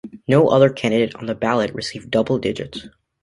[0.27, 2.87] No other candidate on the ballot received double digits.